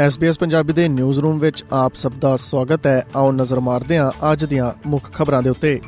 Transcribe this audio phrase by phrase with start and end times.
[0.00, 4.32] SBS Punjabi ਦੇ news room ਵਿੱਚ ਆਪ ਸਭ ਦਾ ਸਵਾਗਤ ਹੈ। ਆਓ ਨਜ਼ਰ ਮਾਰਦੇ ਹਾਂ
[4.32, 5.80] ਅੱਜ ਦੀਆਂ ਮੁੱਖ ਖਬਰਾਂ ਦੇ ਉੱਤੇ।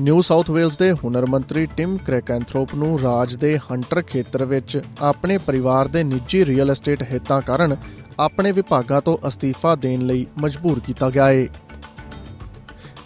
[0.00, 5.38] ਨਿਊ ਸਾਊਥ ਵੇਲਜ਼ ਦੇ ਹੁਨਰ ਮੰਤਰੀ ਟਿਮ ਕ੍ਰੈਕੈਂਥਰੋਪ ਨੂੰ ਰਾਜ ਦੇ ਹੰਟਰ ਖੇਤਰ ਵਿੱਚ ਆਪਣੇ
[5.38, 7.76] ਪਰਿਵਾਰ ਦੇ ਨਿੱਜੀ ਰੀਅਲ ਐਸਟੇਟ ਹਿੱਤਾਂ ਕਾਰਨ
[8.20, 11.46] ਆਪਣੇ ਵਿਭਾਗਾਂ ਤੋਂ ਅਸਤੀਫਾ ਦੇਣ ਲਈ ਮਜਬੂਰ ਕੀਤਾ ਗਿਆ ਹੈ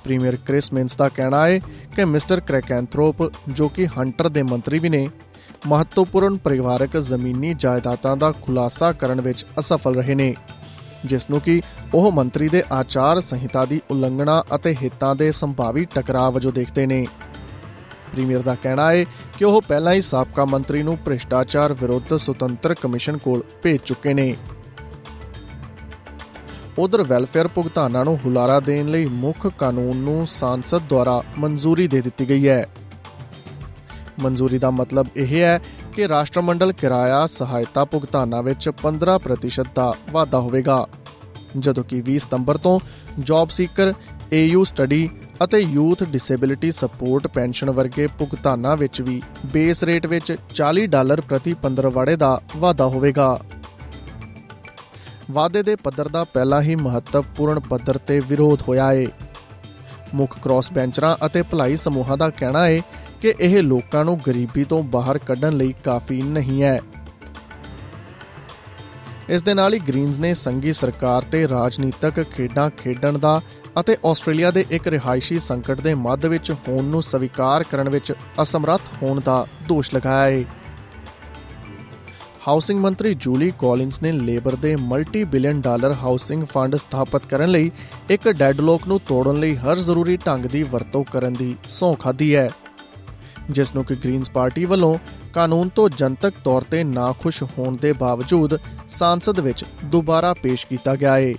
[0.05, 1.59] ਪ੍ਰੀਮੀਅਰ ਕ੍ਰਿਸ ਮਿੰਸ ਦਾ ਕਹਿਣਾ ਹੈ
[1.97, 5.09] ਕਿ ਮਿਸਟਰ ਕ੍ਰੈਕੈਂਥਰੋਪ ਜੋ ਕਿ ਹੰਟਰ ਦੇ ਮੰਤਰੀ ਵੀ ਨੇ
[5.67, 10.35] ਮਹੱਤਵਪੂਰਨ ਪਰਿਵਾਰਕ ਜ਼ਮੀਨੀ ਜਾਇਦਾਦਾਂ ਦਾ ਖੁਲਾਸਾ ਕਰਨ ਵਿੱਚ ਅਸਫਲ ਰਹੇ ਨੇ
[11.05, 11.63] ਜਿਸ ਨੂੰ ਕਿ
[11.95, 17.07] ਉਹ ਮੰਤਰੀ ਦੇ ਆਚਾਰ ਸੰਹਿਤਾ ਦੀ ਉਲੰਘਣਾ ਅਤੇ ਹਿੱਤਾਂ ਦੇ ਸੰਭਾਵੀ ਟਕਰਾਅ ਵਜੋਂ ਦੇਖਦੇ ਨੇ।
[18.13, 19.05] ਪ੍ਰੀਮੀਅਰ ਦਾ ਕਹਿਣਾ ਹੈ
[19.39, 24.37] ਕਿ ਉਹ ਪਹਿਲਾਂ ਹੀ ਸਾਬਕਾ ਮੰਤਰੀ ਨੂੰ ਭ੍ਰਿਸ਼ਟਾਚਾਰ ਵਿਰੁੱਧ ਸੁਤੰਤਰ ਕਮਿਸ਼ਨ ਕੋਲ ਭੇਜ ਚੁੱਕੇ ਨੇ।
[26.79, 32.29] ਉਧਰ ਵੈਲਫੇਅਰ ਭੁਗਤਾਨਾਂ ਨੂੰ ਹੁਲਾਰਾ ਦੇਣ ਲਈ ਮੁੱਖ ਕਾਨੂੰਨ ਨੂੰ ਸੰਸਦ ਦੁਆਰਾ ਮਨਜ਼ੂਰੀ ਦੇ ਦਿੱਤੀ
[32.29, 32.67] ਗਈ ਹੈ।
[34.21, 35.61] ਮਨਜ਼ੂਰੀ ਦਾ ਮਤਲਬ ਇਹ ਹੈ
[35.95, 40.87] ਕਿ ਰਾਸ਼ਟਰਮੰਡਲ ਕਿਰਾਇਆ ਸਹਾਇਤਾ ਭੁਗਤਾਨਾਂ ਵਿੱਚ 15% ਦਾ ਵਾਧਾ ਹੋਵੇਗਾ।
[41.59, 42.81] ਜਦੋਂ ਕਿ 20 ਸਤੰਬਰ ਤੋਂ
[43.21, 43.93] ਜੌਬ ਸੀਕਰ
[44.33, 45.09] AU ਸਟੱਡੀ
[45.45, 51.55] ਅਤੇ ਯੂਥ ਡਿਸੇਬਿਲਿਟੀ ਸਪੋਰਟ ਪੈਨਸ਼ਨ ਵਰਗੇ ਭੁਗਤਾਨਾਂ ਵਿੱਚ ਵੀ ਬੇਸ ਰੇਟ ਵਿੱਚ 40 ਡਾਲਰ ਪ੍ਰਤੀ
[51.55, 53.39] ਪੰਦਰਵਾੜੇ ਦਾ ਵਾਧਾ ਹੋਵੇਗਾ।
[55.31, 59.07] ਵਾਅਦੇ ਦੇ ਪੱਧਰ ਦਾ ਪਹਿਲਾ ਹੀ ਮਹੱਤਵਪੂਰਨ ਪੱਧਰ ਤੇ ਵਿਰੋਧ ਹੋਇਆ ਹੈ
[60.15, 62.81] ਮੁੱਖ ਕ੍ਰਾਸ ਬੈਂਚਰਾਂ ਅਤੇ ਭਲਾਈ ਸਮੂਹਾਂ ਦਾ ਕਹਿਣਾ ਹੈ
[63.21, 66.81] ਕਿ ਇਹ ਲੋਕਾਂ ਨੂੰ ਗਰੀਬੀ ਤੋਂ ਬਾਹਰ ਕੱਢਣ ਲਈ ਕਾਫੀ ਨਹੀਂ ਹੈ।
[69.29, 73.41] ਇਸ ਦੇ ਨਾਲ ਹੀ ਗ੍ਰੀਨਜ਼ ਨੇ ਸੰਘੀ ਸਰਕਾਰ ਤੇ ਰਾਜਨੀਤਿਕ ਖੇਡਾਂ ਖੇਡਣ ਦਾ
[73.81, 78.13] ਅਤੇ ਆਸਟ੍ਰੇਲੀਆ ਦੇ ਇੱਕ ਰਿਹਾਇਸ਼ੀ ਸੰਕਟ ਦੇ ਮੱਧ ਵਿੱਚ ਹੋਣ ਨੂੰ ਸਵੀਕਾਰ ਕਰਨ ਵਿੱਚ
[78.43, 80.45] ਅਸਮਰੱਥ ਹੋਣ ਦਾ ਦੋਸ਼ ਲਗਾਇਆ ਹੈ
[82.49, 87.71] ਹਾਊਸਿੰਗ ਮੰਤਰੀ ਜੂਲੀ ਕੋਲਿੰਸ ਨੇ ਲੇਬਰ ਦੇ multi billion dollar housing fund ਸਥਾਪਿਤ ਕਰਨ ਲਈ
[88.11, 92.51] ਇੱਕ ਡੈਡਲੋਕ ਨੂੰ ਤੋੜਨ ਲਈ ਹਰ ਜ਼ਰੂਰੀ ਢੰਗ ਦੀ ਵਰਤੋਂ ਕਰਨ ਦੀ ਸੌਂ ਖਾਦੀ ਹੈ।
[93.51, 94.99] ਜਿਸ ਨੂੰ ਕਿ ਗ੍ਰੀਨਸ ਪਾਰਟੀ ਵੱਲੋਂ
[95.35, 98.57] ਕਾਨੂੰਨ ਤੋਂ ਜਨਤਕ ਤੌਰ ਤੇ ਨਾਖੁਸ਼ ਹੋਣ ਦੇ ਬਾਵਜੂਦ
[98.91, 101.33] ਸੰਸਦ ਵਿੱਚ ਦੁਬਾਰਾ ਪੇਸ਼ ਕੀਤਾ ਗਿਆ ਹੈ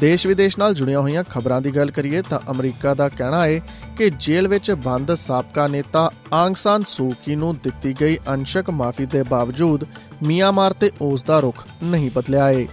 [0.00, 3.60] ਦੇਸ਼ ਵਿਦੇਸ਼ ਨਾਲ ਜੁੜੀਆਂ ਹੋਈਆਂ ਖਬਰਾਂ ਦੀ ਗੱਲ ਕਰੀਏ ਤਾਂ ਅਮਰੀਕਾ ਦਾ ਕਹਿਣਾ ਹੈ
[3.98, 9.22] ਕਿ ਜੇਲ੍ਹ ਵਿੱਚ ਬੰਦ ਸਾਬਕਾ ਨੇਤਾ ਆਂਗ ਸਾਨ ਸੂਕੀ ਨੂੰ ਦਿੱਤੀ ਗਈ ਅੰਸ਼ਕ ਮਾਫੀ ਦੇ
[9.22, 9.84] ਬਾਵਜੂਦ
[10.22, 12.66] ਮਿਆਂਮਾਰ ਤੇ ਉਸ ਦਾ ਰੁਖ ਨਹੀਂ ਬਦਲਿਆ ਹੈ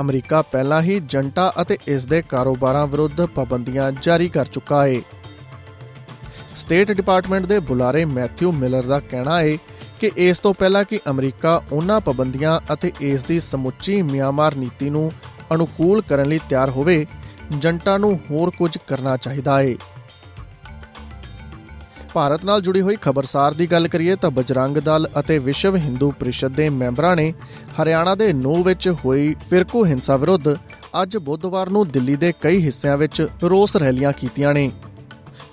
[0.00, 5.00] ਅਮਰੀਕਾ ਪਹਿਲਾਂ ਹੀ ਜੰਟਾ ਅਤੇ ਇਸ ਦੇ ਕਾਰੋਬਾਰਾਂ ਵਿਰੁੱਧ ਪਾਬੰਦੀਆਂ ਜਾਰੀ ਕਰ ਚੁੱਕਾ ਹੈ
[6.56, 9.56] ਸਟੇਟ ਡਿਪਾਰਟਮੈਂਟ ਦੇ ਬੁਲਾਰੇ ਮੈਥਿਊ ਮਿਲਰ ਦਾ ਕਹਿਣਾ ਹੈ
[10.00, 15.10] ਕਿ ਇਸ ਤੋਂ ਪਹਿਲਾਂ ਕਿ ਅਮਰੀਕਾ ਉਹਨਾਂ ਪਾਬੰਦੀਆਂ ਅਤੇ ਇਸ ਦੀ ਸਮੁੱਚੀ ਮਿਆਂਮਾਰ ਨੀਤੀ ਨੂੰ
[15.54, 17.04] ਅਨੁਕੂਲ ਕਰਨ ਲਈ ਤਿਆਰ ਹੋਵੇ
[17.52, 19.74] ਜੰਟਾ ਨੂੰ ਹੋਰ ਕੁਝ ਕਰਨਾ ਚਾਹੀਦਾ ਹੈ
[22.14, 26.52] ਭਾਰਤ ਨਾਲ ਜੁੜੀ ਹੋਈ ਖਬਰਸਾਰ ਦੀ ਗੱਲ ਕਰੀਏ ਤਾਂ ਬਜਰੰਗ ਦਲ ਅਤੇ ਵਿਸ਼ਵ ਹਿੰਦੂ ਪ੍ਰੀਸ਼ਦ
[26.52, 27.32] ਦੇ ਮੈਂਬਰਾਂ ਨੇ
[27.82, 30.54] ਹਰਿਆਣਾ ਦੇ ਨੋ ਵਿੱਚ ਹੋਈ ਫਿਰਕੂ ਹਿੰਸਾ ਵਿਰੁੱਧ
[31.02, 34.70] ਅੱਜ ਬੁੱਧਵਾਰ ਨੂੰ ਦਿੱਲੀ ਦੇ ਕਈ ਹਿੱਸਿਆਂ ਵਿੱਚ ਰੋਸ ਰੈਲੀਆਂ ਕੀਤੀਆਂ ਨੇ।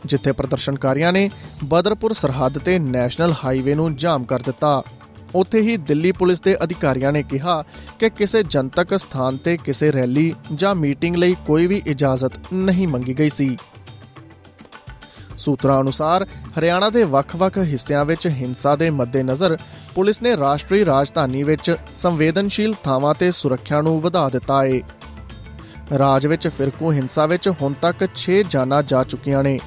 [0.05, 1.29] ਜਿੱਥੇ ਪ੍ਰਦਰਸ਼ਨਕਾਰੀਆਂ ਨੇ
[1.63, 4.81] ਬਦਰਪੁਰ ਸਰਹੱਦ ਤੇ ਨੈਸ਼ਨਲ ਹਾਈਵੇ ਨੂੰ ਜਾਮ ਕਰ ਦਿੱਤਾ।
[5.35, 7.63] ਉੱਥੇ ਹੀ ਦਿੱਲੀ ਪੁਲਿਸ ਦੇ ਅਧਿਕਾਰੀਆਂ ਨੇ ਕਿਹਾ
[7.99, 13.19] ਕਿ ਕਿਸੇ ਜਨਤਕ ਸਥਾਨ ਤੇ ਕਿਸੇ ਰੈਲੀ ਜਾਂ ਮੀਟਿੰਗ ਲਈ ਕੋਈ ਵੀ ਇਜਾਜ਼ਤ ਨਹੀਂ ਮੰਗੀ
[13.19, 13.57] ਗਈ ਸੀ।
[15.37, 16.27] ਸੂਤਰਾਂ ਅਨੁਸਾਰ,
[16.59, 19.57] ਹਰਿਆਣਾ ਦੇ ਵੱਖ-ਵੱਖ ਹਿੱਸਿਆਂ ਵਿੱਚ ਹਿੰਸਾ ਦੇ ਮੱਦੇਨਜ਼ਰ
[19.95, 24.81] ਪੁਲਿਸ ਨੇ ਰਾਸ਼ਟਰੀ ਰਾਜਧਾਨੀ ਵਿੱਚ ਸੰਵੇਦਨਸ਼ੀਲ ਥਾਵਾਂ ਤੇ ਸੁਰੱਖਿਆ ਨੂੰ ਵਧਾ ਦਿੱਤਾ ਹੈ
[25.97, 29.59] ਰਾਜ ਵਿੱਚ ਫਿਰਕੂ ਹਿੰਸਾ ਵਿੱਚ ਹੁਣ ਤੱਕ 6 ਜਾਨਾਂ ਜਾ ਚੁੱਕੀਆਂ ਨੇ।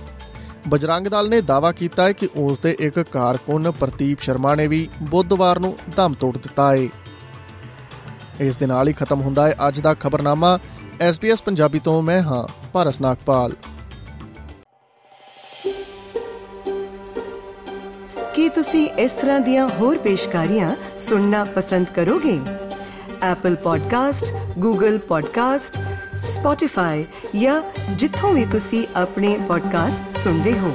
[0.68, 4.88] ਬਜਰੰਗ ਦਲ ਨੇ ਦਾਅਵਾ ਕੀਤਾ ਹੈ ਕਿ ਉਸ ਦੇ ਇੱਕ ਕਾਰਕੁਨ ਪ੍ਰਦੀਪ ਸ਼ਰਮਾ ਨੇ ਵੀ
[5.02, 6.88] ਬੁੱਧਵਾਰ ਨੂੰ ਦਮ ਤੋੜ ਦਿੱਤਾ ਹੈ।
[8.40, 10.58] ਇਸ ਦੇ ਨਾਲ ਹੀ ਖਤਮ ਹੁੰਦਾ ਹੈ ਅੱਜ ਦਾ ਖਬਰਨਾਮਾ।
[11.10, 13.52] SBS ਪੰਜਾਬੀ ਤੋਂ ਮੈਂ ਹਾਂ ਭਾਰਸ ਨਾਗਪਾਲ।
[18.34, 22.40] ਕੀ ਤੁਸੀਂ ਇਸ ਤਰ੍ਹਾਂ ਦੀਆਂ ਹੋਰ ਪੇਸ਼ਕਾਰੀਆਂ ਸੁਣਨਾ ਪਸੰਦ ਕਰੋਗੇ?
[23.32, 24.26] Apple Podcast,
[24.64, 25.93] Google Podcast
[26.33, 27.61] Spotify ਜਾਂ
[27.95, 30.73] ਜਿੱਥੋਂ ਵੀ ਤੁਸੀਂ ਆਪਣੇ ਪੋਡਕਾਸਟ ਸੁਣਦੇ ਹੋ